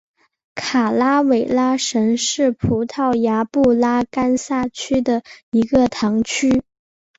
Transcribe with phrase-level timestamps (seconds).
[0.55, 6.63] 卡拉韦拉什是葡萄牙布拉干萨区的一个堂区。